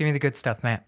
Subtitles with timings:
[0.00, 0.86] Give me the good stuff, Matt.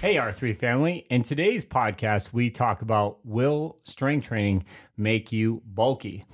[0.00, 1.06] Hey, R3 family.
[1.10, 4.64] In today's podcast, we talk about will strength training
[4.96, 6.24] make you bulky?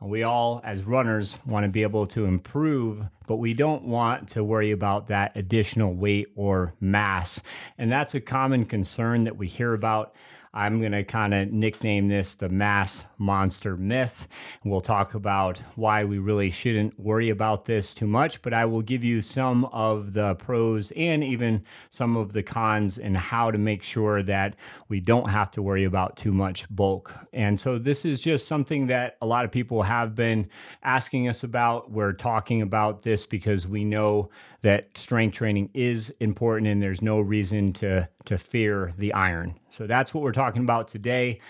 [0.00, 4.44] We all, as runners, want to be able to improve, but we don't want to
[4.44, 7.42] worry about that additional weight or mass.
[7.76, 10.14] And that's a common concern that we hear about
[10.54, 14.28] I'm going to kind of nickname this the mass monster myth.
[14.64, 18.82] We'll talk about why we really shouldn't worry about this too much, but I will
[18.82, 23.56] give you some of the pros and even some of the cons and how to
[23.56, 24.56] make sure that
[24.88, 27.14] we don't have to worry about too much bulk.
[27.32, 30.50] And so this is just something that a lot of people have been
[30.82, 31.90] asking us about.
[31.90, 34.28] We're talking about this because we know
[34.62, 39.58] that strength training is important and there's no reason to to fear the iron.
[39.70, 41.40] So that's what we're talking about today.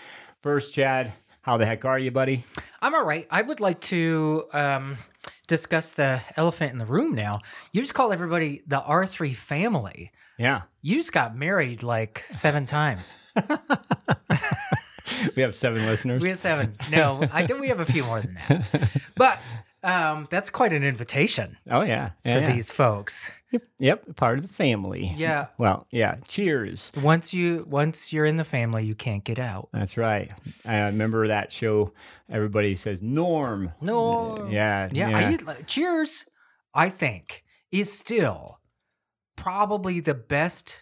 [0.41, 2.43] First, Chad, how the heck are you, buddy?
[2.81, 3.27] I'm all right.
[3.29, 4.97] I would like to um,
[5.47, 7.41] discuss the elephant in the room now.
[7.71, 10.11] You just call everybody the R3 family.
[10.37, 10.63] Yeah.
[10.81, 13.13] You just got married like seven times.
[15.35, 16.21] we have seven listeners.
[16.21, 16.75] We have seven.
[16.89, 18.89] No, I think we have a few more than that.
[19.15, 19.39] But
[19.83, 22.53] um, that's quite an invitation Oh yeah, for yeah, yeah.
[22.53, 23.29] these folks.
[23.51, 25.13] Yep, yep, part of the family.
[25.15, 25.47] Yeah.
[25.59, 26.15] Well, yeah.
[26.27, 26.91] Cheers.
[27.03, 29.69] Once you once you're in the family, you can't get out.
[29.71, 30.31] That's right.
[30.65, 31.93] I remember that show.
[32.31, 33.71] Everybody says Norm.
[33.79, 34.47] No.
[34.49, 34.89] Yeah.
[34.91, 35.15] Yeah.
[35.15, 36.25] I used, Cheers,
[36.73, 38.59] I think, is still
[39.35, 40.81] probably the best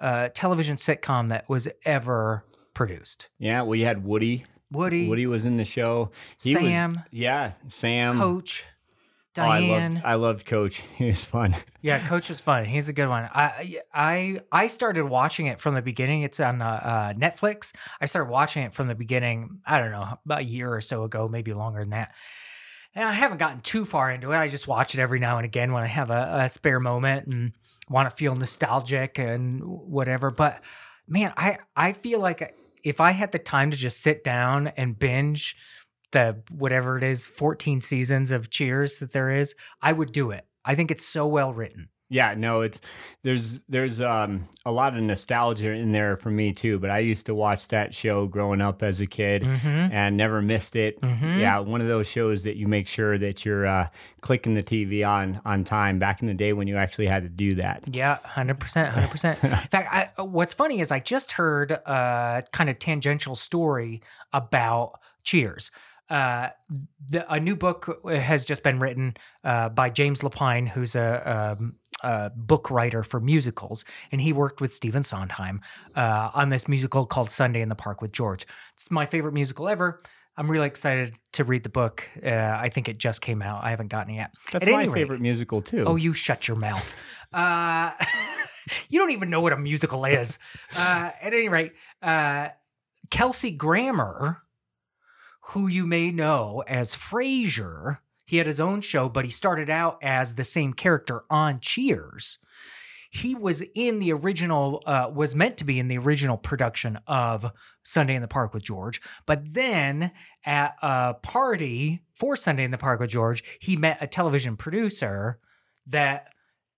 [0.00, 3.28] uh, television sitcom that was ever produced.
[3.38, 3.62] yeah.
[3.62, 4.44] Well, you had Woody.
[4.72, 6.10] Woody, Woody was in the show.
[6.42, 7.52] He was- Sam, yeah.
[7.68, 8.18] Sam.
[8.18, 8.64] Coach,
[9.38, 9.94] Oh, I Diane.
[9.94, 10.04] loved.
[10.04, 10.82] I loved Coach.
[10.98, 11.54] He was fun.
[11.80, 12.64] Yeah, Coach was fun.
[12.66, 13.24] He's a good one.
[13.32, 16.22] I I I started watching it from the beginning.
[16.22, 17.72] It's on uh, uh, Netflix.
[18.00, 19.60] I started watching it from the beginning.
[19.66, 22.12] I don't know, about a year or so ago, maybe longer than that.
[22.94, 24.36] And I haven't gotten too far into it.
[24.36, 27.26] I just watch it every now and again when I have a, a spare moment
[27.26, 27.52] and
[27.88, 30.30] want to feel nostalgic and whatever.
[30.30, 30.60] But
[31.08, 34.98] man, I I feel like if I had the time to just sit down and
[34.98, 35.56] binge
[36.12, 40.46] the whatever it is 14 seasons of cheers that there is i would do it.
[40.64, 42.78] I think it's so well written Yeah, no, it's
[43.22, 46.78] there's there's um a lot of nostalgia in there for me too.
[46.78, 49.66] But I used to watch that show growing up as a kid mm-hmm.
[49.66, 51.00] and never missed it.
[51.00, 51.40] Mhm.
[51.40, 53.88] Yeah, one of those shows that you make sure that you're uh,
[54.20, 55.98] clicking the TV on on time.
[55.98, 57.82] Back in the day when you actually had to do that.
[57.90, 62.78] yeah 100% 100% in fact I, what's funny is i just heard a kind of
[62.78, 64.02] tangential story
[64.32, 65.70] about cheers
[66.10, 66.50] uh,
[67.08, 71.76] the, a new book has just been written uh, by James Lapine, who's a, um,
[72.02, 75.60] a book writer for musicals, and he worked with Stephen Sondheim
[75.96, 78.46] uh, on this musical called Sunday in the Park with George.
[78.74, 80.02] It's my favorite musical ever.
[80.36, 82.08] I'm really excited to read the book.
[82.24, 83.62] Uh, I think it just came out.
[83.64, 84.30] I haven't gotten it yet.
[84.50, 85.84] That's At my rate- favorite musical too.
[85.86, 86.94] Oh, you shut your mouth.
[87.34, 87.92] Uh,
[88.90, 90.38] you don't even know what a musical is.
[90.76, 92.48] Uh, at any rate, uh,
[93.10, 94.42] Kelsey Grammer,
[95.40, 97.98] who you may know as Frasier,
[98.32, 102.38] he had his own show, but he started out as the same character on Cheers.
[103.10, 107.52] He was in the original, uh, was meant to be in the original production of
[107.82, 109.02] Sunday in the Park with George.
[109.26, 110.12] But then
[110.46, 115.38] at a party for Sunday in the Park with George, he met a television producer
[115.88, 116.28] that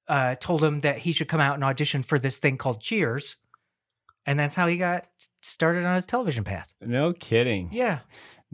[0.09, 3.37] uh, told him that he should come out and audition for this thing called Cheers.
[4.27, 5.07] And that's how he got
[5.41, 6.75] started on his television path.
[6.81, 7.69] no kidding.
[7.71, 8.01] Yeah.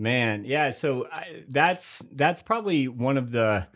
[0.01, 0.71] Man, yeah.
[0.71, 3.67] So I, that's that's probably one of the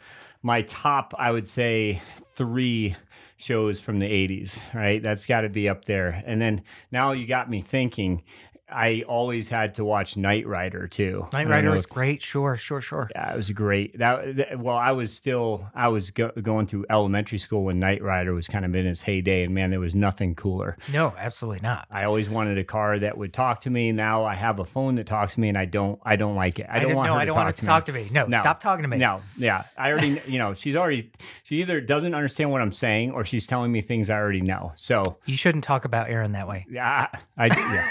[0.43, 2.01] my top, I would say,
[2.35, 2.97] three
[3.37, 4.59] shows from the '80s.
[4.75, 6.23] Right, that's got to be up there.
[6.25, 8.23] And then now you got me thinking.
[8.69, 11.27] I always had to watch Knight Rider too.
[11.33, 12.23] Knight Rider was if- great.
[12.23, 13.11] Sure, sure, sure.
[13.15, 13.99] Yeah, it was great.
[13.99, 18.03] That, that- well, I was still I was go, going through elementary school when Knight
[18.03, 20.77] Rider was kind of in its heyday, and man, there was nothing cooler.
[20.93, 21.87] No, absolutely not.
[21.91, 23.93] I always wanted a car that would talk to me.
[23.93, 26.01] Now I have a phone that talks to me, and I don't.
[26.03, 26.67] I don't like it.
[26.71, 27.93] I don't want no, her I to don't talk want it to to talk to
[27.93, 28.09] me.
[28.11, 28.39] No, No.
[28.41, 28.97] stop talking to me.
[28.97, 30.21] No, yeah, I already.
[30.27, 31.11] You know, she's already.
[31.45, 34.73] She either doesn't understand what I'm saying, or she's telling me things I already know.
[34.77, 36.67] So You shouldn't talk about Aaron that way.
[36.71, 37.89] yeah, I, I yeah.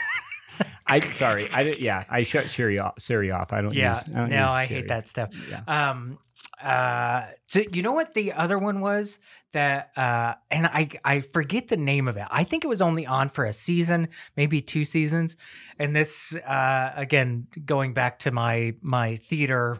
[0.93, 1.49] I sorry.
[1.51, 1.61] I.
[1.61, 2.99] Yeah, I shut Siri off.
[2.99, 3.53] Siri off.
[3.53, 3.73] I don't.
[3.73, 3.95] Yeah.
[3.95, 5.31] use, I don't No, I hate that stuff.
[5.49, 5.61] Yeah.
[5.67, 6.17] Um,
[6.61, 9.19] uh, so you know what the other one was
[9.53, 12.25] that, uh, and I I forget the name of it.
[12.29, 15.35] I think it was only on for a season, maybe two seasons.
[15.79, 19.77] And this, uh, again, going back to my my theater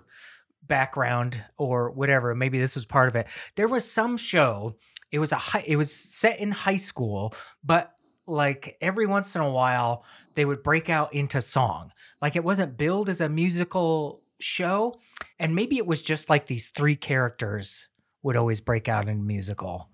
[0.64, 3.28] background or whatever, maybe this was part of it.
[3.56, 4.76] There was some show.
[5.12, 5.64] It was a high.
[5.66, 7.34] It was set in high school,
[7.64, 7.93] but
[8.28, 10.04] like every once in a while
[10.36, 11.92] they would break out into song.
[12.22, 14.94] Like it wasn't billed as a musical show,
[15.40, 17.88] and maybe it was just like these three characters
[18.24, 19.90] would always break out in musical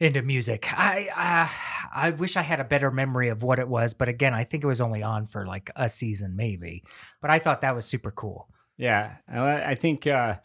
[0.00, 0.72] into music.
[0.72, 1.48] I uh,
[1.94, 4.64] I wish I had a better memory of what it was, but again, I think
[4.64, 6.84] it was only on for like a season maybe.
[7.20, 8.48] But I thought that was super cool.
[8.76, 10.36] Yeah, I I think uh,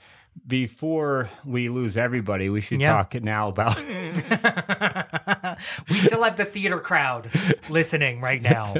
[0.47, 2.93] before we lose everybody, we should Yeah.
[2.93, 3.77] talk now about.
[5.89, 7.29] we still have the theater crowd
[7.69, 8.75] listening right now.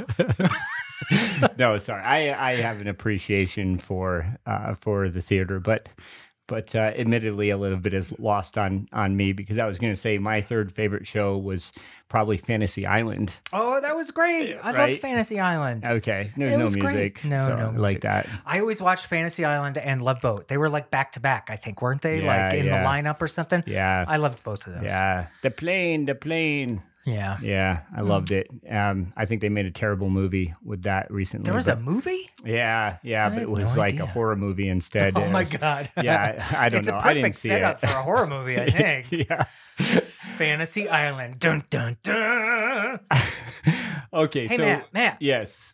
[1.58, 2.02] no, sorry.
[2.02, 5.88] I I have an appreciation for uh, for the theater, but
[6.46, 9.92] but uh, admittedly, a little bit is lost on on me because I was going
[9.92, 11.72] to say my third favorite show was
[12.08, 13.32] probably Fantasy Island.
[13.52, 14.56] Oh, that was great.
[14.62, 15.86] I love Fantasy Island.
[15.86, 16.94] Okay, there's no was great.
[16.94, 17.24] music.
[17.24, 17.80] No, so no music.
[17.80, 18.28] like that.
[18.44, 20.48] I always watched Fantasy Island and Love Boat.
[20.48, 22.20] They were like back to back, I think, weren't they?
[22.20, 22.82] Yeah, like in yeah.
[22.82, 23.64] the lineup or something.
[23.66, 24.84] Yeah, I loved both of those.
[24.84, 25.28] yeah.
[25.42, 26.82] The plane, the plane.
[27.06, 27.36] Yeah.
[27.42, 28.08] Yeah, I Hmm.
[28.08, 28.48] loved it.
[28.70, 31.44] Um, I think they made a terrible movie with that recently.
[31.44, 32.30] There was a movie?
[32.44, 34.04] yeah, yeah, I but it was no like idea.
[34.04, 35.16] a horror movie instead.
[35.18, 35.90] Oh my god.
[36.02, 36.94] Yeah, I don't it's know.
[36.94, 37.86] a I perfect didn't see setup it.
[37.88, 39.12] for a horror movie, I think.
[39.12, 39.44] yeah.
[40.36, 41.38] Fantasy Island.
[41.40, 43.00] Dun dun dun.
[44.12, 45.72] okay, Hey so Matt, Matt, yes.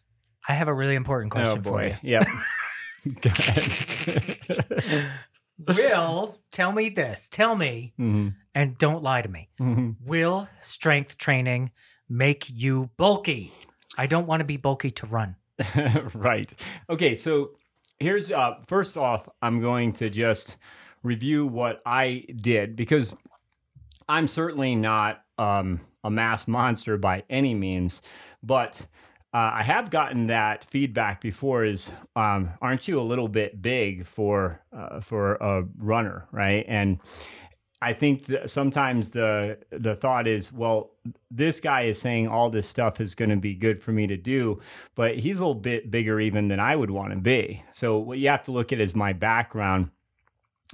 [0.48, 1.98] I have a really important question oh for boy.
[2.02, 2.10] you.
[2.10, 2.28] Yep.
[3.20, 5.10] Go ahead.
[5.66, 7.28] Will, tell me this.
[7.28, 9.48] Tell me, Mhm, and don't lie to me.
[9.60, 9.96] mhm.
[10.04, 11.70] Will strength training
[12.08, 13.52] make you bulky?
[13.98, 15.36] I don't want to be bulky to run.
[16.14, 16.52] right.
[16.88, 17.50] Okay, so
[17.98, 20.56] here's uh first off, I'm going to just
[21.02, 23.14] review what I did because
[24.08, 28.02] I'm certainly not um a mass monster by any means,
[28.42, 28.80] but
[29.32, 31.64] uh, I have gotten that feedback before.
[31.64, 36.64] Is um, aren't you a little bit big for uh, for a runner, right?
[36.66, 36.98] And
[37.82, 40.90] I think sometimes the the thought is, well,
[41.30, 44.18] this guy is saying all this stuff is going to be good for me to
[44.18, 44.60] do,
[44.94, 47.64] but he's a little bit bigger even than I would want to be.
[47.72, 49.90] So what you have to look at is my background.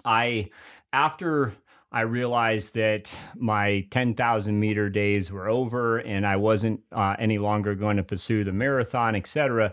[0.04, 0.50] I
[0.92, 1.54] after
[1.92, 7.76] I realized that my 10,000 meter days were over and I wasn't uh, any longer
[7.76, 9.72] going to pursue the marathon, etc.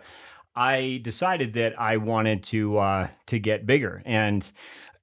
[0.56, 4.44] I decided that I wanted to uh, to get bigger, and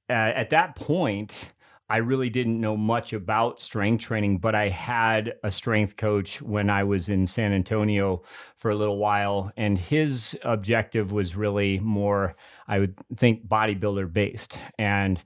[0.08, 1.50] uh, at that point,
[1.90, 6.70] I really didn't know much about strength training, but I had a strength coach when
[6.70, 8.22] I was in San Antonio
[8.56, 12.36] for a little while, and his objective was really more,
[12.68, 14.56] I would think, bodybuilder based.
[14.78, 15.20] And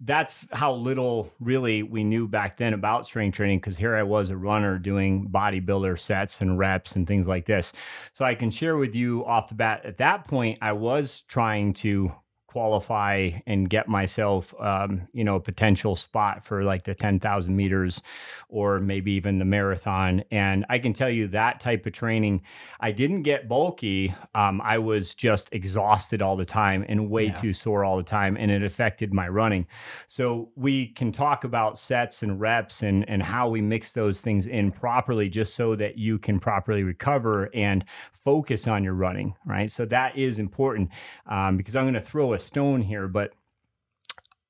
[0.00, 4.30] that's how little really we knew back then about strength training because here I was
[4.30, 7.74] a runner doing bodybuilder sets and reps and things like this.
[8.14, 11.74] So I can share with you off the bat at that point, I was trying
[11.74, 12.10] to
[12.56, 18.00] qualify and get myself, um, you know, a potential spot for like the 10,000 meters
[18.48, 20.22] or maybe even the marathon.
[20.30, 22.40] And I can tell you that type of training,
[22.80, 24.14] I didn't get bulky.
[24.34, 27.34] Um, I was just exhausted all the time and way Yeah.
[27.34, 28.38] too sore all the time.
[28.38, 29.66] And it affected my running.
[30.08, 34.46] So we can talk about sets and reps and, and how we mix those things
[34.46, 39.70] in properly just so that you can properly recover and focus on your running, right?
[39.70, 40.90] So that is important
[41.26, 43.32] um, because I'm going to throw a stone here, but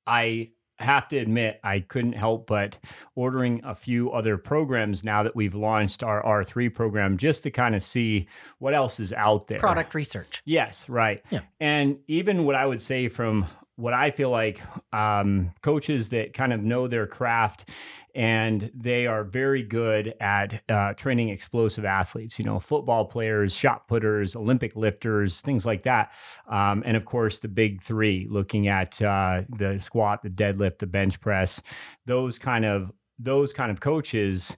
[0.05, 2.77] I have to admit I couldn't help but
[3.15, 7.75] ordering a few other programs now that we've launched our R3 program just to kind
[7.75, 8.27] of see
[8.59, 9.59] what else is out there.
[9.59, 10.41] Product research.
[10.45, 11.23] Yes, right.
[11.31, 11.41] Yeah.
[11.59, 14.59] And even what I would say from what I feel like
[14.91, 17.69] um, coaches that kind of know their craft
[18.15, 23.87] and they are very good at uh, training explosive athletes, you know, football players, shot
[23.87, 26.11] putters, Olympic lifters, things like that.
[26.49, 30.87] Um, and of course, the big three looking at uh, the squat, the deadlift, the
[30.87, 31.61] bench press,
[32.07, 34.57] those kind of those kind of coaches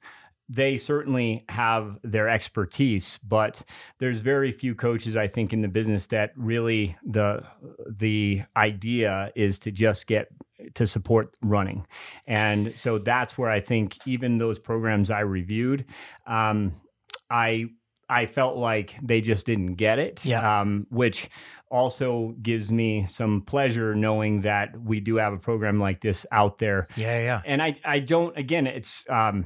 [0.49, 3.61] they certainly have their expertise, but
[3.99, 7.43] there's very few coaches I think in the business that really the
[7.87, 10.27] the idea is to just get
[10.73, 11.85] to support running,
[12.25, 15.85] and so that's where I think even those programs I reviewed,
[16.25, 16.73] um,
[17.29, 17.69] I
[18.09, 20.25] I felt like they just didn't get it.
[20.25, 20.61] Yeah.
[20.61, 21.29] Um, which
[21.69, 26.57] also gives me some pleasure knowing that we do have a program like this out
[26.57, 27.41] there Yeah, yeah.
[27.45, 29.45] and I I don't again it's um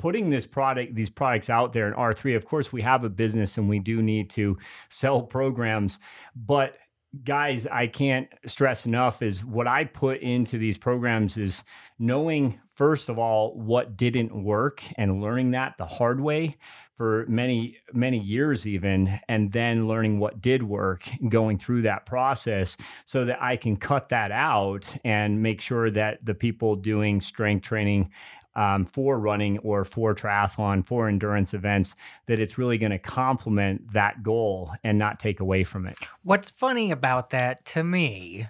[0.00, 3.58] putting this product these products out there in R3 of course we have a business
[3.58, 4.56] and we do need to
[4.88, 5.98] sell programs.
[6.34, 6.78] But
[7.24, 11.64] guys I can't stress enough is what I put into these programs is
[11.98, 16.56] knowing first of all what didn't work and learning that the hard way
[16.96, 22.76] for many many years even and then learning what did work going through that process
[23.04, 27.64] so that I can cut that out and make sure that the people doing strength
[27.64, 28.10] training
[28.54, 31.94] um, for running or for triathlon, for endurance events,
[32.26, 35.96] that it's really going to complement that goal and not take away from it.
[36.22, 38.48] What's funny about that to me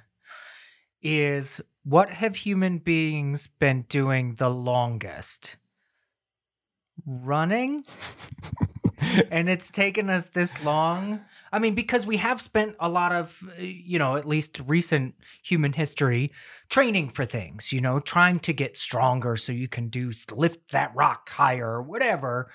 [1.02, 5.57] is what have human beings been doing the longest?
[7.07, 7.80] Running?
[9.30, 11.25] and it's taken us this long.
[11.52, 15.14] I mean, because we have spent a lot of, uh, you know, at least recent
[15.42, 16.33] human history
[16.69, 20.95] training for things, you know, trying to get stronger so you can do lift that
[20.95, 22.50] rock higher or whatever.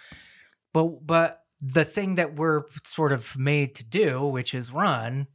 [0.74, 5.28] But, but the thing that we're sort of made to do, which is run,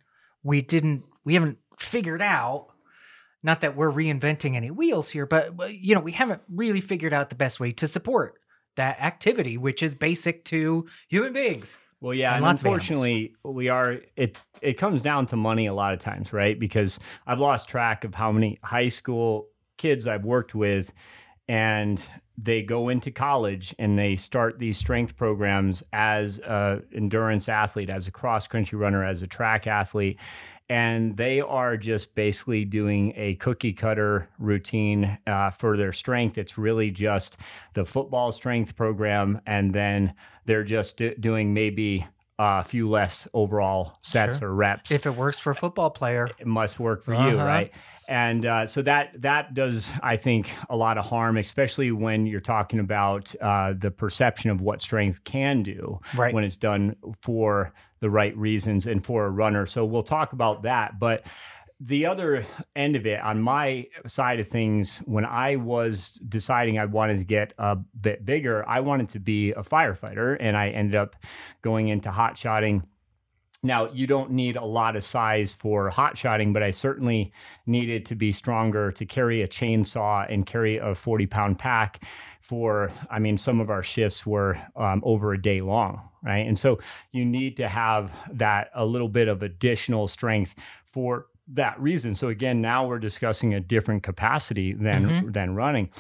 [0.43, 2.69] we didn't, we haven't figured out
[3.43, 7.13] not that we're reinventing any wheels here, but, but you know, we haven't really figured
[7.13, 8.35] out the best way to support
[8.77, 11.79] that activity, which is basic to human beings.
[12.01, 14.41] Well, yeah, and, and unfortunately, we are it.
[14.63, 16.59] It comes down to money a lot of times, right?
[16.59, 20.93] Because I've lost track of how many high school kids I've worked with,
[21.47, 22.03] and
[22.39, 28.07] they go into college and they start these strength programs as a endurance athlete, as
[28.07, 30.19] a cross country runner, as a track athlete,
[30.71, 36.39] and they are just basically doing a cookie cutter routine uh, for their strength.
[36.39, 37.37] It's really just
[37.75, 40.15] the football strength program, and then
[40.47, 42.07] they're just do- doing maybe
[42.39, 44.49] a few less overall sets sure.
[44.49, 44.93] or reps.
[44.93, 47.29] If it works for a football player, it must work for uh-huh.
[47.29, 47.73] you, right?
[48.07, 52.41] And uh, so that that does, I think, a lot of harm, especially when you're
[52.41, 56.33] talking about uh, the perception of what strength can do right.
[56.33, 59.67] when it's done for the right reasons and for a runner.
[59.67, 60.99] So we'll talk about that.
[60.99, 61.27] But
[61.79, 62.45] the other
[62.77, 67.25] end of it, on my side of things, when I was deciding I wanted to
[67.25, 71.17] get a bit bigger, I wanted to be a firefighter, and I ended up
[71.63, 72.83] going into hot shotting.
[73.63, 77.33] Now, you don't need a lot of size for hot shotting, but I certainly
[77.67, 82.03] needed to be stronger to carry a chainsaw and carry a 40 pound pack
[82.41, 86.47] for, I mean, some of our shifts were um, over a day long, right?
[86.47, 86.81] And so
[87.13, 92.15] you need to have that a little bit of additional strength for that reason.
[92.15, 95.31] So again, now we're discussing a different capacity than mm-hmm.
[95.33, 95.91] than running.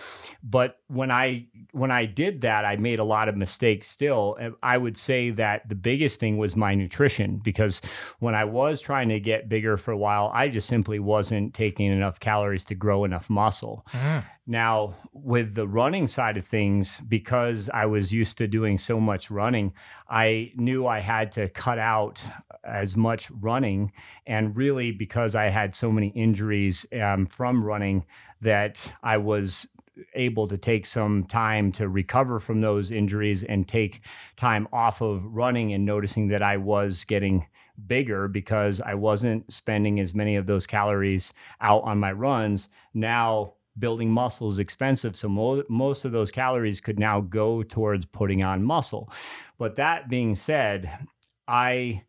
[0.43, 4.39] But when I when I did that, I made a lot of mistakes still.
[4.63, 7.81] I would say that the biggest thing was my nutrition because
[8.19, 11.87] when I was trying to get bigger for a while, I just simply wasn't taking
[11.87, 13.87] enough calories to grow enough muscle.
[13.93, 14.25] Mm.
[14.51, 19.31] Now, with the running side of things, because I was used to doing so much
[19.31, 19.73] running,
[20.09, 22.21] I knew I had to cut out
[22.65, 23.93] as much running.
[24.27, 28.05] And really, because I had so many injuries um, from running,
[28.41, 29.69] that I was
[30.15, 34.01] able to take some time to recover from those injuries and take
[34.35, 37.47] time off of running and noticing that I was getting
[37.87, 42.67] bigger because I wasn't spending as many of those calories out on my runs.
[42.93, 45.17] Now, building muscle is expensive.
[45.17, 49.13] So mo- most of those calories could now go towards putting on muscle.
[49.59, 50.99] But that being said,
[51.47, 52.05] I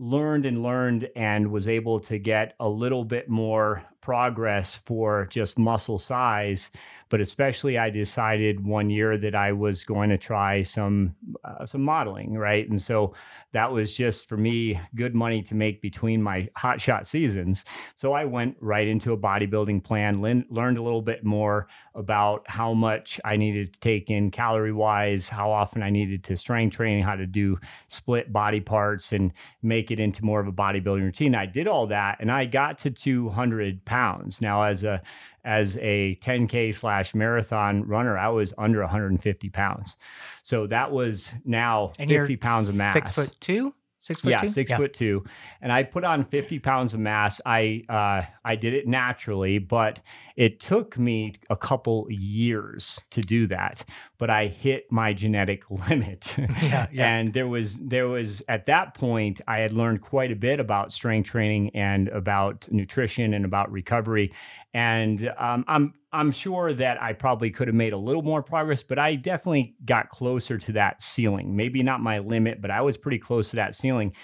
[0.00, 5.58] learned and learned and was able to get a little bit more progress for just
[5.58, 6.70] muscle size
[7.10, 11.82] but especially I decided one year that I was going to try some uh, some
[11.82, 12.66] modeling, right?
[12.68, 13.14] And so
[13.52, 17.64] that was just for me good money to make between my hot shot seasons.
[17.96, 21.66] So I went right into a bodybuilding plan, learned a little bit more
[21.96, 26.36] about how much I needed to take in calorie wise, how often I needed to
[26.36, 30.52] strength training, how to do split body parts and make it into more of a
[30.52, 31.34] bodybuilding routine.
[31.34, 34.40] I did all that and I got to 200 pounds.
[34.40, 35.02] Now, as a
[35.44, 39.96] as a 10K slash marathon runner, I was under 150 pounds.
[40.42, 42.94] So that was now and 50 pounds of mass.
[42.94, 43.74] Six foot two?
[44.02, 44.46] Six foot yeah, two?
[44.46, 44.78] six yeah.
[44.78, 45.24] foot two,
[45.60, 47.38] and I put on fifty pounds of mass.
[47.44, 50.00] I uh, I did it naturally, but
[50.36, 53.84] it took me a couple years to do that.
[54.16, 57.14] But I hit my genetic limit, yeah, yeah.
[57.14, 60.94] and there was there was at that point I had learned quite a bit about
[60.94, 64.32] strength training and about nutrition and about recovery,
[64.72, 68.82] and um, I'm I'm sure that I probably could have made a little more progress,
[68.82, 71.54] but I definitely got closer to that ceiling.
[71.54, 74.14] Maybe not my limit, but I was pretty close to that ceiling.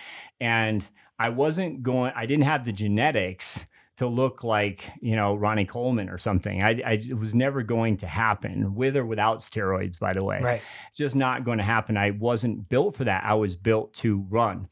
[0.41, 0.89] And
[1.19, 3.65] I wasn't going, I didn't have the genetics
[3.99, 6.63] to look like, you know, Ronnie Coleman or something.
[6.63, 10.41] I, I it was never going to happen with or without steroids, by the way.
[10.43, 10.63] Right.
[10.95, 11.97] Just not going to happen.
[11.97, 13.25] I wasn't built for that.
[13.25, 14.69] I was built to run.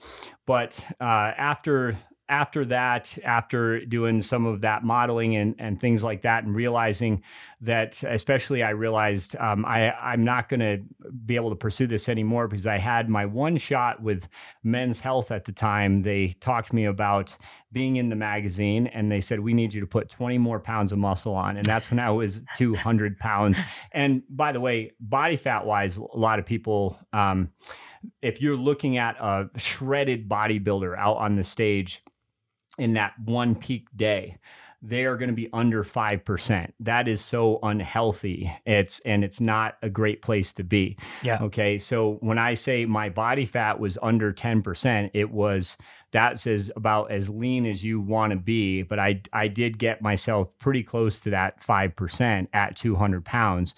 [0.46, 1.96] But uh, after
[2.28, 7.22] after that, after doing some of that modeling and, and things like that, and realizing
[7.60, 10.82] that, especially, I realized um, I, I'm not going to
[11.26, 14.28] be able to pursue this anymore because I had my one shot with
[14.62, 16.02] Men's Health at the time.
[16.02, 17.36] They talked to me about
[17.72, 20.92] being in the magazine and they said, We need you to put 20 more pounds
[20.92, 21.58] of muscle on.
[21.58, 23.60] And that's when I was 200 pounds.
[23.92, 27.50] And by the way, body fat wise, a lot of people, um,
[28.22, 32.02] if you're looking at a shredded bodybuilder out on the stage,
[32.78, 34.38] in that one peak day
[34.86, 36.72] they are going to be under 5%.
[36.80, 38.52] That is so unhealthy.
[38.66, 40.98] It's and it's not a great place to be.
[41.22, 41.38] Yeah.
[41.40, 41.78] Okay.
[41.78, 45.76] So when I say my body fat was under 10%, it was
[46.12, 50.02] that says about as lean as you want to be, but I I did get
[50.02, 53.74] myself pretty close to that 5% at 200 pounds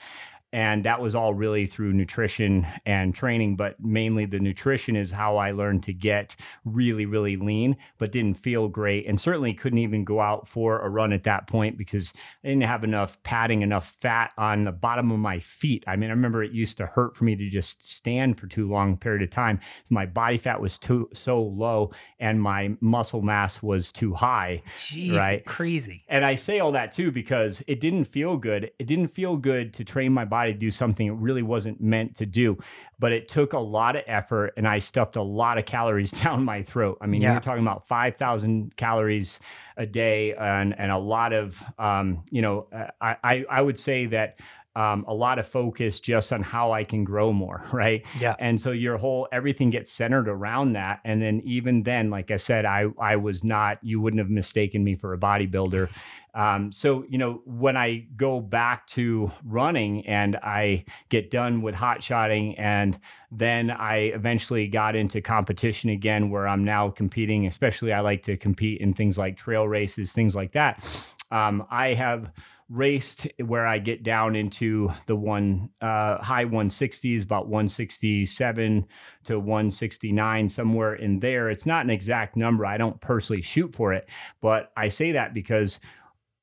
[0.56, 5.36] and that was all really through nutrition and training but mainly the nutrition is how
[5.36, 6.34] i learned to get
[6.64, 10.88] really really lean but didn't feel great and certainly couldn't even go out for a
[10.88, 15.10] run at that point because i didn't have enough padding enough fat on the bottom
[15.10, 15.84] of my feet.
[15.86, 18.66] I mean i remember it used to hurt for me to just stand for too
[18.66, 19.60] long period of time.
[19.90, 25.16] My body fat was too so low and my muscle mass was too high Jeez,
[25.16, 25.44] right?
[25.44, 26.04] crazy.
[26.08, 28.70] And i say all that too because it didn't feel good.
[28.78, 31.80] It didn't feel good to train my body body to do something it really wasn't
[31.80, 32.58] meant to do.
[32.98, 36.44] But it took a lot of effort and I stuffed a lot of calories down
[36.44, 36.98] my throat.
[37.00, 37.32] I mean, yeah.
[37.32, 39.40] you're talking about 5,000 calories
[39.76, 42.66] a day and, and a lot of, um, you know,
[43.00, 44.38] I, I, I would say that
[44.76, 48.04] um, a lot of focus just on how I can grow more, right?
[48.20, 48.36] Yeah.
[48.38, 51.00] And so your whole everything gets centered around that.
[51.04, 53.78] And then even then, like I said, I I was not.
[53.82, 55.88] You wouldn't have mistaken me for a bodybuilder.
[56.34, 61.74] Um, so you know when I go back to running and I get done with
[61.74, 63.00] hot shotting and
[63.32, 67.46] then I eventually got into competition again where I'm now competing.
[67.46, 70.84] Especially I like to compete in things like trail races, things like that.
[71.30, 72.30] Um, I have
[72.68, 78.86] raced where I get down into the one uh, high 160s, about 167
[79.24, 81.48] to 169, somewhere in there.
[81.48, 82.66] It's not an exact number.
[82.66, 84.08] I don't personally shoot for it,
[84.40, 85.78] but I say that because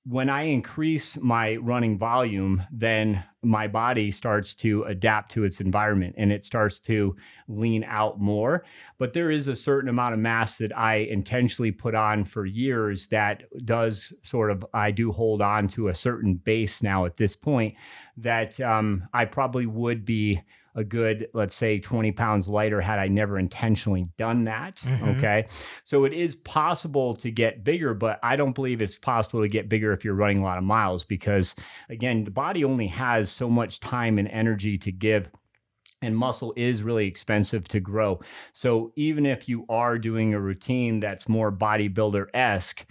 [0.06, 6.16] when I increase my running volume, then my body starts to adapt to its environment
[6.18, 7.16] and it starts to
[7.48, 8.66] lean out more.
[8.98, 13.08] But there is a certain amount of mass that I intentionally put on for years
[13.08, 17.36] that does sort of, I do hold on to a certain base now at this
[17.36, 17.76] point
[18.18, 20.42] that um, I probably would be
[20.76, 24.78] a good, let's say, 20 pounds lighter had I never intentionally done that.
[24.78, 25.10] Mm-hmm.
[25.10, 25.46] Okay.
[25.86, 29.70] So it is possible to get bigger, but I don't believe it's possible to get
[29.70, 31.56] bigger if you're running a lot of miles because,
[31.90, 35.30] again, the body only has so much time and energy to give
[36.02, 38.20] and muscle is really expensive to grow.
[38.52, 42.86] So even if you are doing a routine that's more bodybuilder esque,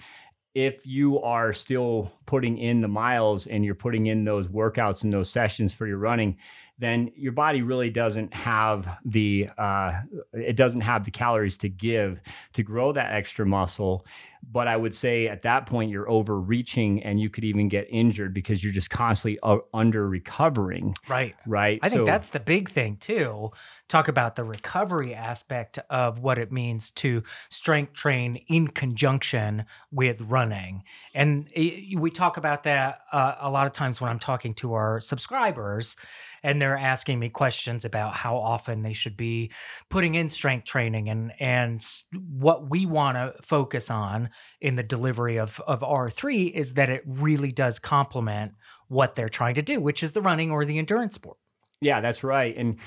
[0.55, 5.13] if you are still putting in the miles and you're putting in those workouts and
[5.13, 6.37] those sessions for your running,
[6.79, 10.01] then your body really doesn't have the uh,
[10.33, 12.21] it doesn't have the calories to give
[12.55, 14.07] to grow that extra muscle.
[14.51, 18.35] But i would say at that point you're overreaching and you could even get injured
[18.35, 20.97] because you're just constantly uh, under recovering.
[21.09, 21.37] Right.
[21.47, 21.79] Right?
[21.83, 23.53] I think that's the big thing too
[23.93, 30.21] talk about the recovery aspect of what it means to strength train in conjunction with
[30.23, 30.83] running
[31.15, 34.99] and we talk about that uh, a lot of times when i'm talking to our
[34.99, 35.95] subscribers
[36.43, 39.51] and they're asking me questions about how often they should be
[39.91, 41.87] putting in strength training and and
[42.31, 47.03] what we want to focus on in the delivery of of R3 is that it
[47.07, 48.53] really does complement
[48.89, 51.39] what they're trying to do, which is the running or the endurance sport.
[51.81, 52.57] Yeah, that's right.
[52.57, 52.79] And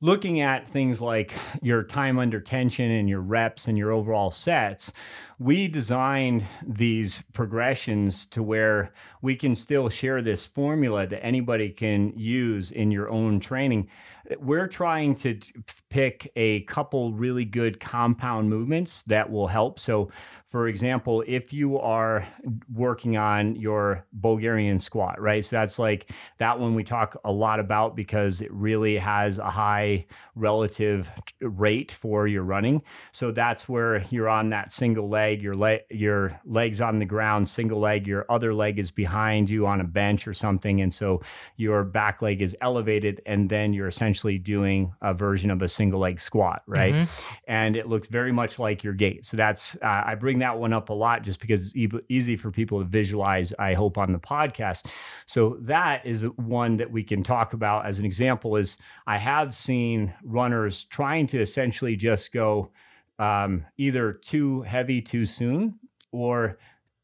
[0.00, 4.92] looking at things like your time under tension and your reps and your overall sets,
[5.38, 12.12] we designed these progressions to where we can still share this formula that anybody can
[12.18, 13.88] use in your own training.
[14.38, 15.38] We're trying to
[15.88, 19.78] pick a couple really good compound movements that will help.
[19.78, 20.10] So,
[20.46, 22.26] for example, if you are
[22.72, 25.44] working on your Bulgarian squat, right?
[25.44, 29.48] So that's like that one we talk a lot about because it really has a
[29.48, 32.82] high relative rate for your running.
[33.12, 37.48] So that's where you're on that single leg, your leg, your legs on the ground,
[37.48, 41.22] single leg, your other leg is behind you on a bench or something, and so
[41.56, 46.00] your back leg is elevated, and then you're essentially doing a version of a single
[46.00, 46.94] leg squat, right?
[46.94, 47.24] Mm-hmm.
[47.46, 49.24] And it looks very much like your gait.
[49.24, 52.36] So that's uh, I bring that one up a lot just because it's e- easy
[52.36, 54.86] for people to visualize, I hope, on the podcast.
[55.26, 59.54] So that is one that we can talk about as an example is I have
[59.54, 62.70] seen runners trying to essentially just go
[63.18, 65.78] um, either too heavy too soon
[66.12, 66.58] or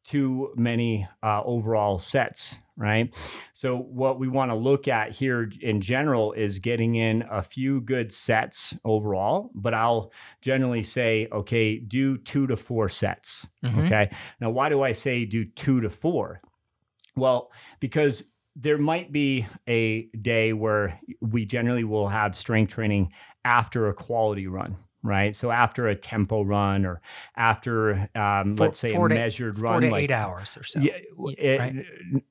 [0.05, 3.15] too many uh, overall sets, right?
[3.53, 7.81] So, what we want to look at here in general is getting in a few
[7.81, 10.12] good sets overall, but I'll
[10.43, 13.47] generally say, okay, do two to four sets.
[13.65, 13.85] Mhm.
[13.85, 14.11] Okay.
[14.41, 16.41] Now, why do I say do two to four?
[17.17, 23.12] Well, because there might be a day where we generally will have strength training
[23.45, 25.37] after a quality run, right?
[25.37, 27.01] So after a tempo run or
[27.37, 30.57] after, um, Four- let's say, four a to- measured Four run, to like eight hours
[30.57, 30.81] or so.
[30.81, 30.93] yeah,
[31.39, 32.23] it- right?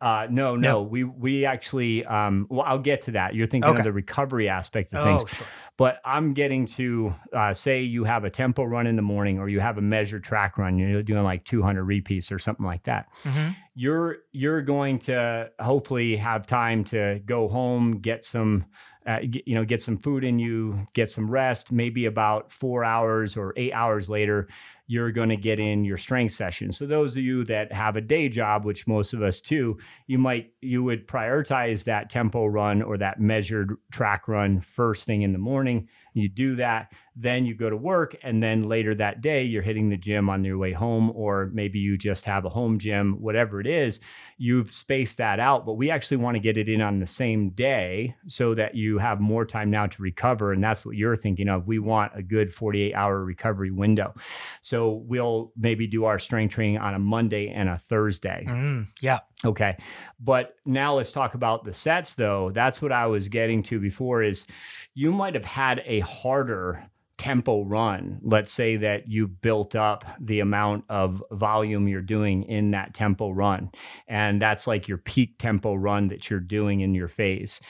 [0.00, 0.82] Uh, no, no, No.
[0.82, 2.04] we we actually.
[2.04, 3.34] Um, well, I'll get to that.
[3.34, 3.78] You're thinking Okay.
[3.80, 5.46] of the recovery aspect of Oh, things, sure.
[5.76, 9.48] but I'm getting to uh, say you have a tempo run in the morning, or
[9.48, 10.78] you have a measured track run.
[10.78, 13.08] You're doing like 200 repeats or something like that.
[13.24, 13.56] Mhm.
[13.74, 18.66] You're you're going to hopefully have time to go home, get some.
[19.04, 21.72] Uh, get, you know, get some food in you, get some rest.
[21.72, 24.46] Maybe about four hours or eight hours later,
[24.86, 26.72] you're going to get in your strength session.
[26.72, 30.18] So those of you that have a day job, which most of us do, you
[30.18, 35.32] might you would prioritize that tempo run or that measured track run first thing in
[35.32, 35.88] the morning.
[36.14, 39.88] You do that, then you go to work, and then later that day you're hitting
[39.88, 43.60] the gym on your way home, or maybe you just have a home gym, whatever
[43.60, 43.98] it is.
[44.36, 47.50] You've spaced that out, but we actually want to get it in on the same
[47.50, 51.48] day so that you have more time now to recover, and that's what you're thinking
[51.48, 51.66] of.
[51.66, 54.12] We want a good 48 hour recovery window.
[54.60, 58.44] So we'll maybe do our strength training on a Monday and a Thursday.
[58.48, 59.20] Mm, yeah.
[59.44, 59.76] Okay.
[60.20, 62.50] But now let's talk about the sets though.
[62.50, 64.46] That's what I was getting to before is
[64.94, 66.90] you might have had a harder
[67.22, 68.18] tempo run.
[68.22, 73.30] Let's say that you've built up the amount of volume you're doing in that tempo
[73.30, 73.70] run.
[74.08, 77.60] And that's like your peak tempo run that you're doing in your phase.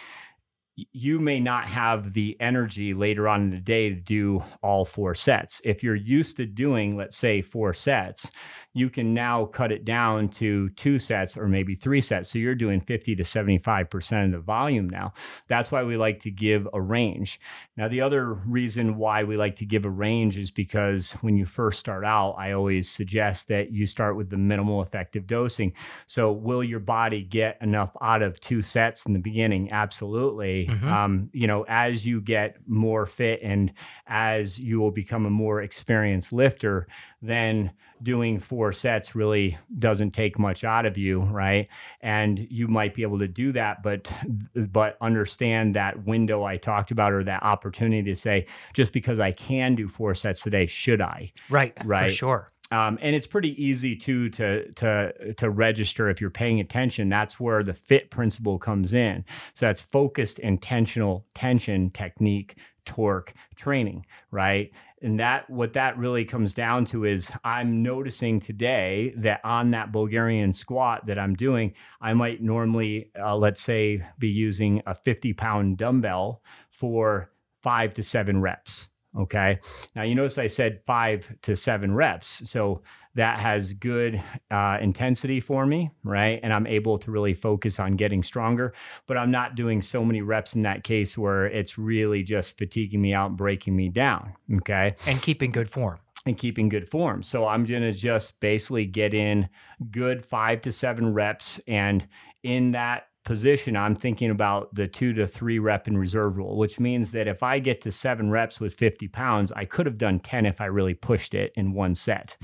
[0.76, 5.14] You may not have the energy later on in the day to do all four
[5.14, 5.60] sets.
[5.66, 8.30] If you're used to doing, let's say, four sets,
[8.74, 12.30] you can now cut it down to two sets or maybe three sets.
[12.30, 15.12] So you're doing 50 to 75% of the volume now.
[15.46, 17.38] That's why we like to give a range.
[17.76, 21.44] Now, the other reason why we like to give a range is because when you
[21.44, 25.74] first start out, I always suggest that you start with the minimal effective dosing.
[26.06, 29.70] So, will your body get enough out of two sets in the beginning?
[29.70, 30.61] Absolutely.
[30.66, 30.84] Mhm.
[30.84, 33.72] Um, you know, as you get more fit and
[34.06, 36.86] as you will become a more experienced lifter,
[37.20, 37.72] then
[38.02, 41.68] doing four sets really doesn't take much out of you right
[42.00, 44.12] and you might be able to do that but
[44.56, 48.44] but understand that window i talked about or that opportunity to say
[48.74, 51.76] just because i can do four sets today should i Right.
[51.84, 52.10] Right.
[52.10, 52.52] For sure.
[52.72, 57.10] Um, and it's pretty easy too to to to register if you're paying attention.
[57.10, 59.26] That's where the fit principle comes in.
[59.52, 62.56] So that's focused, intentional tension technique,
[62.86, 64.72] torque training, right?
[65.02, 69.92] And that what that really comes down to is I'm noticing today that on that
[69.92, 75.34] Bulgarian squat that I'm doing, I might normally, uh, let's say, be using a 50
[75.34, 77.30] pound dumbbell for
[77.62, 78.88] five to seven reps.
[79.18, 79.58] Okay.
[79.94, 82.48] Now, you notice I said five to seven reps.
[82.50, 82.82] So
[83.14, 86.40] that has good uh, intensity for me, right?
[86.42, 88.72] And I'm able to really focus on getting stronger,
[89.06, 93.02] but I'm not doing so many reps in that case where it's really just fatiguing
[93.02, 94.32] me out and breaking me down.
[94.54, 95.98] Okay And keeping good form.
[96.24, 97.22] and keeping good form.
[97.22, 99.50] So I'm going to just basically get in
[99.90, 101.60] good five to seven reps.
[101.68, 102.06] And
[102.42, 106.80] in that position, I'm thinking about the two to three rep in reserve rule, which
[106.80, 110.20] means that if I get to seven reps with 50 pounds, I could have done
[110.20, 112.36] 10 if I really pushed it in one set.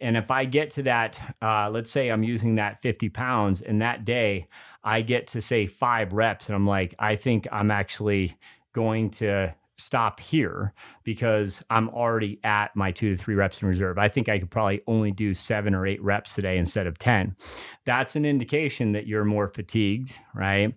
[0.00, 3.80] And if I get to that, uh, let's say I'm using that 50 pounds, and
[3.82, 4.48] that day
[4.82, 8.36] I get to say five reps, and I'm like, I think I'm actually
[8.72, 13.98] going to stop here because I'm already at my two to three reps in reserve.
[13.98, 17.36] I think I could probably only do seven or eight reps today instead of 10.
[17.84, 20.74] That's an indication that you're more fatigued, right?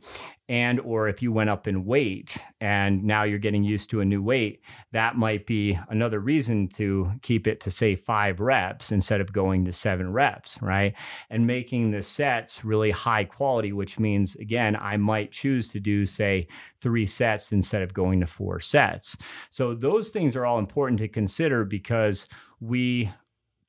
[0.51, 4.05] And or if you went up in weight and now you're getting used to a
[4.05, 4.61] new weight,
[4.91, 9.63] that might be another reason to keep it to say five reps instead of going
[9.63, 10.93] to seven reps, right?
[11.29, 16.05] And making the sets really high quality, which means again, I might choose to do
[16.05, 16.49] say
[16.81, 19.15] three sets instead of going to four sets.
[19.51, 22.27] So those things are all important to consider because
[22.59, 23.09] we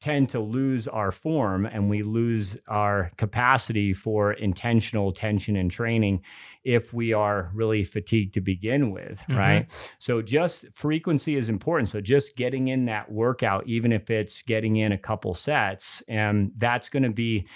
[0.03, 6.21] tend to lose our form and we lose our capacity for intentional tension and training
[6.65, 9.37] if we are really fatigued to begin with, Mhm.
[9.39, 9.67] right?
[9.99, 11.89] So just frequency is important.
[11.89, 16.51] So just getting in that workout, even if it's getting in a couple sets, and
[16.57, 17.47] that's going to be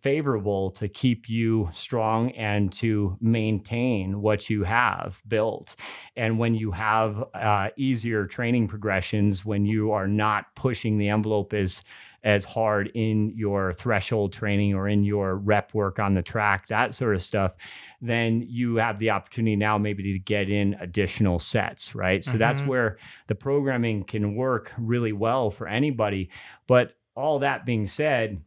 [0.00, 5.76] favorable to keep you strong and to maintain what you have built.
[6.16, 11.52] And when you have uh, easier training progressions, when you are not pushing the envelope
[11.52, 11.82] as
[12.24, 16.94] as hard in your threshold training or in your rep work on the track, that
[16.94, 17.54] sort of stuff,
[18.00, 22.24] then you have the opportunity now maybe to get in additional sets, right?
[22.24, 22.38] So mm-hmm.
[22.38, 26.30] that's where the programming can work really well for anybody.
[26.66, 28.40] But all that being said,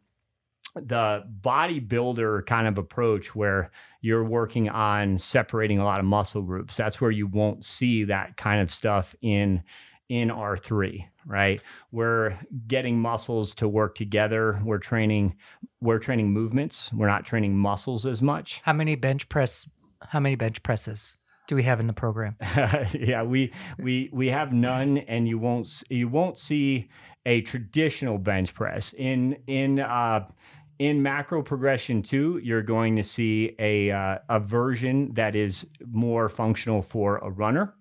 [0.86, 6.76] the bodybuilder kind of approach where you're working on separating a lot of muscle groups.
[6.76, 9.64] That's where you won't see that kind of stuff in
[10.10, 11.62] in R3 right?
[11.92, 14.60] We're getting muscles to work together.
[14.64, 15.36] We're training
[15.80, 16.92] we're training movements.
[16.92, 18.62] We're not training muscles as much.
[18.64, 19.70] How many bench press
[20.02, 22.38] how many bench presses do we have in the program?
[22.94, 26.90] Yeah we we we have none and you won't you won't see
[27.26, 28.94] a traditional bench press.
[28.94, 30.28] In in uh
[30.80, 36.30] in macro progression two, you're going to see a, uh, a version that is more
[36.30, 37.74] functional for a runner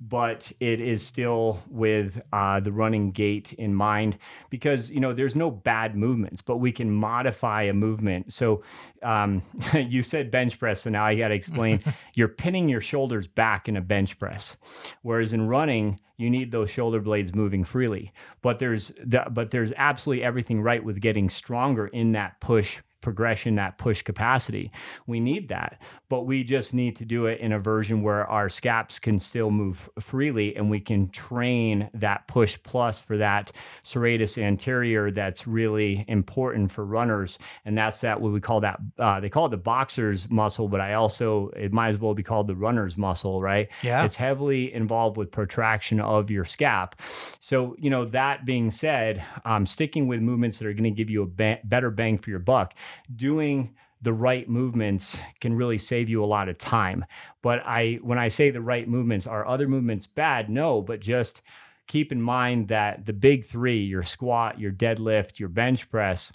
[0.00, 4.18] but it is still with uh, the running gait in mind
[4.50, 8.32] because you know there's no bad movements, but we can modify a movement.
[8.32, 8.62] So
[9.02, 9.42] um,
[9.74, 11.80] you said bench press, so now I got to explain.
[12.14, 14.56] You're pinning your shoulders back in a bench press,
[15.02, 18.12] whereas in running you need those shoulder blades moving freely.
[18.42, 23.54] But there's the, but there's absolutely everything right with getting stronger in that push progression,
[23.54, 24.72] that push capacity.
[25.06, 28.48] We need that, but we just need to do it in a version where our
[28.48, 33.52] scaps can still move freely and we can train that push plus for that
[33.84, 37.38] serratus anterior that's really important for runners.
[37.64, 40.80] And that's that what we call that, uh, they call it the boxer's muscle, but
[40.80, 43.68] I also, it might as well be called the runner's muscle, right?
[43.84, 44.04] Yeah.
[44.04, 46.94] It's heavily involved with protraction of your scap.
[47.38, 51.08] So, you know, that being said, um, sticking with movements that are going to give
[51.08, 52.74] you a ba- better bang for your buck
[53.14, 57.04] doing the right movements can really save you a lot of time.
[57.42, 60.50] But I when I say the right movements, are other movements bad?
[60.50, 61.42] No, but just
[61.86, 66.32] keep in mind that the big 3, your squat, your deadlift, your bench press,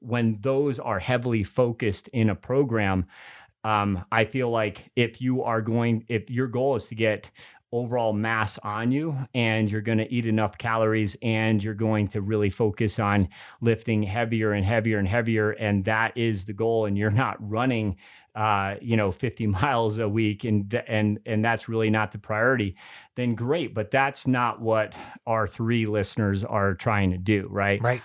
[0.00, 3.06] when those are heavily focused in a program,
[3.64, 7.30] um, I feel like if you are going, if your goal is to get
[7.72, 12.20] overall mass on you and you're going to eat enough calories and you're going to
[12.20, 13.28] really focus on
[13.60, 17.96] lifting heavier and heavier and heavier and that is the goal and you're not running
[18.34, 22.76] uh, you know 50 miles a week and and and that's really not the priority
[23.16, 28.02] then great but that's not what R3 listeners are trying to do right right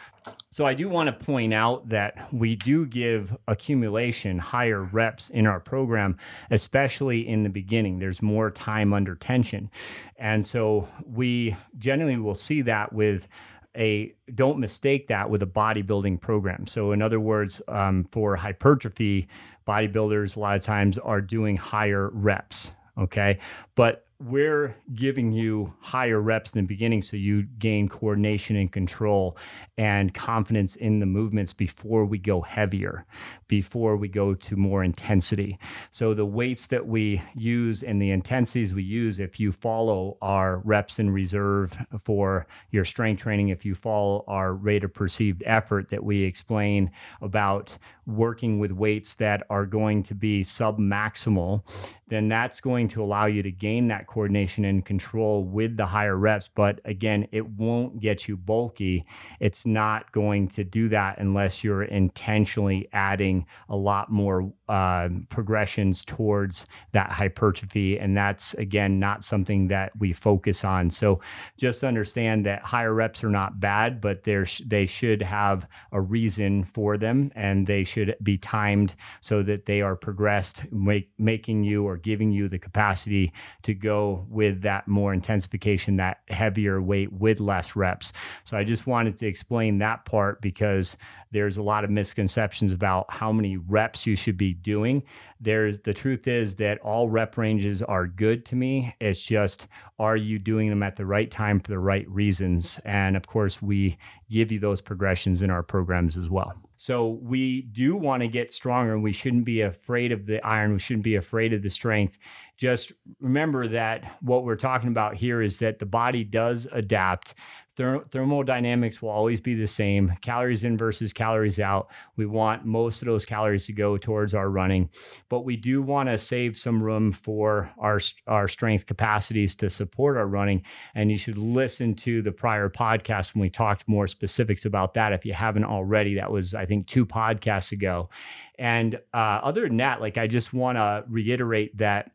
[0.52, 5.46] so I do want to point out that we do give accumulation higher reps in
[5.46, 6.18] our program,
[6.50, 8.00] especially in the beginning.
[8.00, 9.70] There's more time under tension.
[10.18, 13.28] And so we generally will see that with
[13.76, 16.68] a don't mistake that with a bodybuilding program.
[16.68, 19.28] So, in other words, um, for hypertrophy,
[19.68, 22.74] bodybuilders a lot of times are doing higher reps.
[22.98, 23.40] Okay.
[23.76, 29.38] But we're giving you higher reps in the beginning so you gain coordination and control
[29.78, 33.06] and confidence in the movements before we go heavier,
[33.48, 35.60] before we go to more intensity.
[35.92, 40.60] So, the weights that we use and the intensities we use, if you follow our
[40.60, 45.90] reps in reserve for your strength training, if you follow our rate of perceived effort
[45.90, 46.90] that we explain
[47.22, 51.64] about working with weights that are going to be sub maximal,
[52.08, 56.18] then that's going to allow you to gain that coordination and control with the higher
[56.18, 56.50] reps.
[56.54, 59.06] But again, it won't get you bulky.
[59.40, 66.06] It's not going to do that unless you're intentionally adding a lot more uh, progressions
[66.06, 67.98] towards that hypertrophy.
[68.00, 70.92] And that's, again, not something that we focus on.
[70.92, 71.22] So
[71.58, 76.64] just understand that higher reps are not bad, but sh- they should have a reason
[76.64, 81.88] for them and they should be timed so that they are progressed, make, making you
[81.88, 83.32] or giving you the capacity
[83.64, 88.14] to go with that more intensification, that heavier weight with less reps.
[88.44, 90.98] So I just wanted to explain that part because
[91.32, 95.04] there's a lot of misconceptions about how many reps you should be doing.
[95.40, 98.96] There's the truth is that all rep ranges are good to me.
[99.00, 99.68] It's just
[100.00, 102.80] are you doing them at the right time for the right reasons?
[102.86, 103.98] And of course, we
[104.30, 106.54] give you those progressions in our programs as well.
[106.78, 110.74] So we do want to get stronger and we shouldn't be afraid of the iron.
[110.74, 112.18] We shouldn't be afraid of the strength.
[112.58, 117.34] Just remember that what we're talking about here is that the body does adapt
[117.78, 121.90] therm- thermodynamics will always be the same calories in versus calories out.
[122.16, 124.90] We want most of those calories to go towards our running,
[125.30, 130.18] but we do want to save some room for our, our strength capacities to support
[130.18, 130.64] our running.
[130.94, 135.14] And you should listen to the prior podcast when we talked more specifics about that.
[135.14, 138.10] If you haven't already, that was, I think, two podcasts ago.
[138.58, 142.12] And uh, other than that, like I just want to reiterate that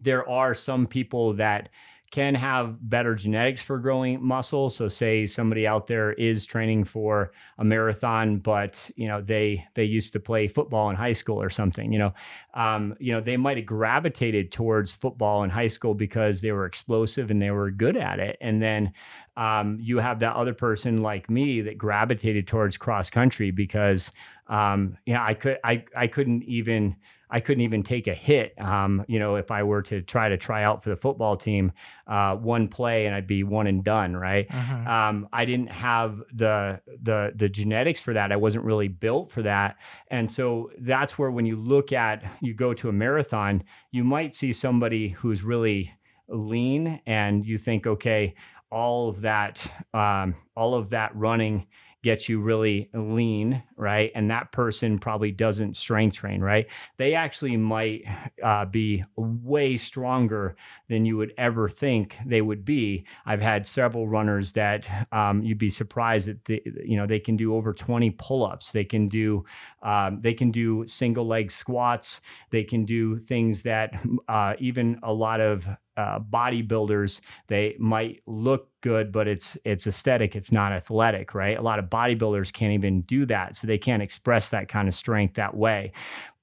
[0.00, 1.68] there are some people that
[2.10, 4.70] can have better genetics for growing muscle.
[4.70, 9.84] So say somebody out there is training for a marathon, but you know they they
[9.84, 11.92] used to play football in high school or something.
[11.92, 12.14] You know,
[12.54, 16.64] um, you know they might have gravitated towards football in high school because they were
[16.64, 18.38] explosive and they were good at it.
[18.40, 18.92] And then
[19.36, 24.12] um, you have that other person like me that gravitated towards cross country because
[24.46, 26.96] um, you know I could I I couldn't even
[27.30, 28.54] I couldn't even take a hit.
[28.60, 31.72] Um, you know, if I were to try to try out for the football team,
[32.06, 34.16] uh, one play and I'd be one and done.
[34.16, 34.46] Right.
[34.50, 34.90] Uh-huh.
[34.90, 38.32] Um, I didn't have the the the genetics for that.
[38.32, 39.76] I wasn't really built for that.
[40.10, 44.34] And so that's where when you look at you go to a marathon, you might
[44.34, 45.92] see somebody who's really
[46.28, 48.34] lean, and you think, okay,
[48.70, 51.66] all of that, um, all of that running
[52.02, 54.12] gets you really lean, right?
[54.14, 56.66] And that person probably doesn't strength train, right?
[56.96, 58.04] They actually might
[58.42, 60.56] uh, be way stronger
[60.88, 63.04] than you would ever think they would be.
[63.26, 67.36] I've had several runners that um, you'd be surprised that they, you know they can
[67.36, 68.72] do over 20 pull-ups.
[68.72, 69.44] They can do
[69.82, 72.20] um, they can do single leg squats.
[72.50, 73.92] They can do things that
[74.28, 80.36] uh, even a lot of uh, bodybuilders they might look good but it's it's aesthetic
[80.36, 81.58] it's not athletic right?
[81.58, 84.94] A lot of bodybuilders can't even do that so they can't express that kind of
[84.94, 85.92] strength that way.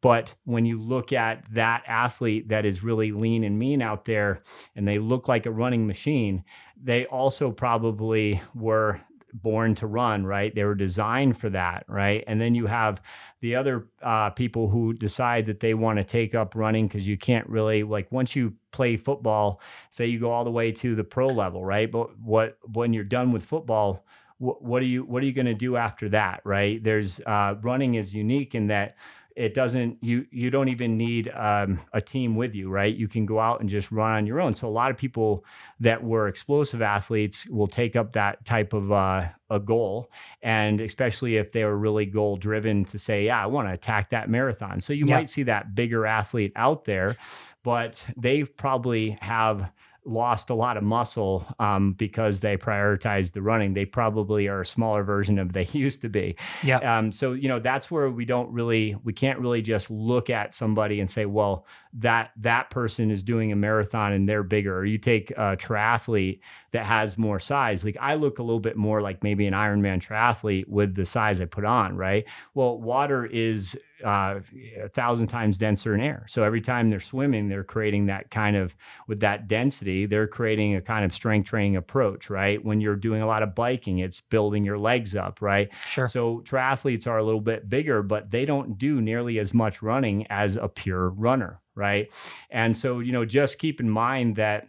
[0.02, 4.44] But when you look at that athlete that is really lean and mean out there
[4.76, 6.44] and they look like a running machine
[6.82, 9.00] they also probably were
[9.42, 10.54] born to run, right?
[10.54, 12.24] They were designed for that, right?
[12.28, 13.02] And then you have
[13.42, 17.18] the other uh, people who decide that they want to take up running because you
[17.18, 21.04] can't really like once you play football, say you go all the way to the
[21.04, 21.92] pro level, right?
[21.92, 24.06] But what when you're done with football,
[24.38, 26.84] what, what are you what are you going to do after that, right?
[26.84, 28.96] There's uh, running is unique in that
[29.36, 32.96] it doesn't you you don't even need um, a team with you right?
[32.96, 34.54] You can go out and just run on your own.
[34.54, 35.46] So a lot of people
[35.80, 40.12] that were explosive athletes will take up that type of uh, a goal.
[40.42, 44.10] And especially if they were really goal driven to say yeah i want to attack
[44.12, 44.80] that marathon.
[44.82, 45.16] So you yeah.
[45.16, 47.18] might see that bigger athlete out there
[47.66, 49.72] but they probably have
[50.06, 53.74] lost a lot of muscle um, because they prioritized the running.
[53.74, 56.36] They probably are a smaller version of they used to be.
[56.64, 56.98] Yeah.
[56.98, 60.54] Um, so you know that's where we don't really we can't really just look at
[60.54, 61.66] somebody and say, well,
[61.96, 64.78] that that person is doing a marathon and they're bigger.
[64.78, 66.40] Or you take a triathlete
[66.72, 67.86] that has more size.
[67.86, 71.40] Like I look a little bit more like maybe an Ironman triathlete with the size
[71.40, 71.96] I put on.
[71.96, 72.26] Right.
[72.54, 74.42] Well, water is uh,
[74.84, 76.26] a thousand times denser in air.
[76.28, 78.76] So every time they're swimming, they're creating that kind of,
[79.08, 82.64] with that density, they're creating a kind of strength training approach, right?
[82.64, 85.70] When you're doing a lot of biking, it's building your legs up, right?
[85.92, 86.10] Sure.
[86.10, 90.28] So triathletes are a little bit bigger, but they don't do nearly as much running
[90.30, 92.10] as a pure runner, right?
[92.50, 94.68] And so, you know, just keep in mind that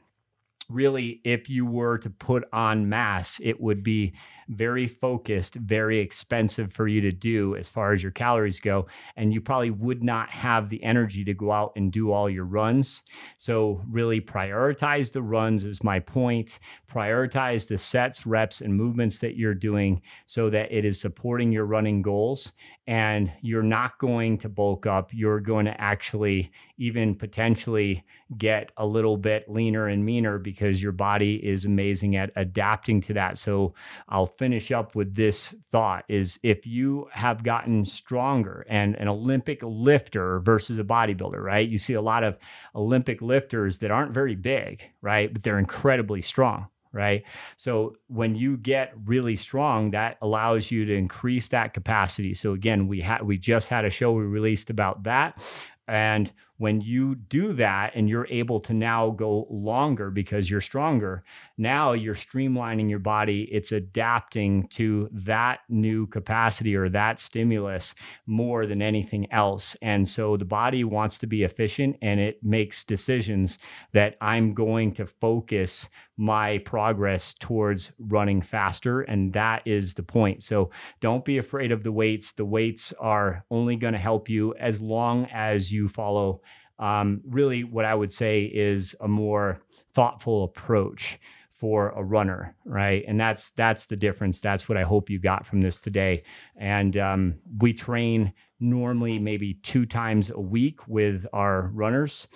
[0.69, 4.14] really, if you were to put on mass, it would be
[4.48, 8.87] very focused, very expensive for you to do as far as your calories go.
[9.16, 12.44] And you probably would not have the energy to go out and do all your
[12.44, 13.02] runs.
[13.38, 16.59] So, really prioritize the runs, is my point.
[16.90, 21.66] Prioritize the sets, reps, and movements that you're doing so that it is supporting your
[21.66, 22.52] running goals.
[22.87, 25.12] And you're not going to bulk up.
[25.12, 28.04] You're going to actually even potentially
[28.38, 33.14] get a little bit leaner and meaner because your body is amazing at adapting to
[33.14, 33.38] that.
[33.38, 33.74] So,
[34.09, 39.61] I'll finish up with this thought is if you have gotten stronger and an Olympic
[39.62, 41.68] lifter versus a bodybuilder, right?
[41.68, 42.38] You see a lot of
[42.75, 45.33] Olympic lifters that aren't very big, right?
[45.33, 47.25] But they're incredibly strong right?
[47.57, 52.33] So when you get really strong, that allows you to increase that capacity.
[52.33, 55.38] So again, we had we just had a show we released about that.
[55.87, 61.23] And when you do that and you're able to now go longer because you're stronger,
[61.59, 63.49] now you're streamlining your body.
[63.53, 67.95] It's adapting to that new capacity or that stimulus
[68.27, 69.77] more than anything else.
[69.83, 73.59] And so the body wants to be efficient and it makes decisions
[73.92, 79.03] that I'm going to focus my progress towards running faster.
[79.03, 80.42] And that is the point.
[80.42, 82.33] So don't be afraid of the weights.
[82.33, 86.40] The weights are only going to help you as long as you follow
[86.79, 89.59] um, really what I would say is a more
[89.95, 91.19] thoughtful approach.
[91.51, 93.03] for a runner, right?
[93.09, 94.41] And that's that's the difference.
[94.41, 96.23] That's what I hope you got from this today.
[96.55, 102.29] And um, we train normally maybe two times a week with our runners,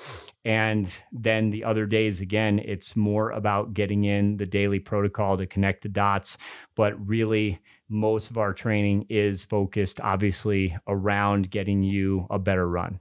[0.45, 5.47] and then the other days again, it's more about getting in the daily protocol to
[5.47, 6.39] connect the dots.
[6.75, 7.61] But really,
[7.91, 13.01] most of our training is focused, obviously, around getting you a better run.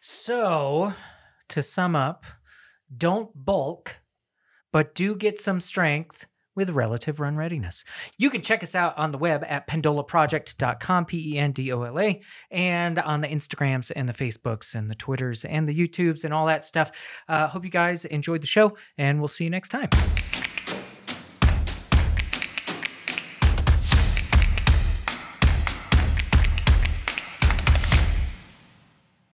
[0.00, 0.94] So,
[1.48, 2.24] to sum up,
[2.96, 3.96] don't bulk,
[4.72, 6.26] but do get some strength
[6.56, 7.84] with relative run readiness.
[8.18, 11.82] You can check us out on the web at pendolaproject.com, P E N D O
[11.82, 12.20] L A,
[12.50, 16.46] and on the Instagrams and the Facebooks and the Twitters and the YouTubes and all
[16.46, 16.90] that stuff.
[17.28, 19.90] Uh, hope you guys enjoyed the show, and we'll see you next time.